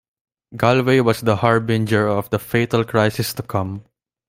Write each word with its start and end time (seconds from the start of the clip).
Galway 0.57 0.99
was 0.99 1.21
the 1.21 1.35
harbinger 1.35 2.07
of 2.07 2.27
the 2.31 2.39
fatal 2.39 2.83
crisis 2.83 3.35
to 3.35 3.43
come. 3.43 3.85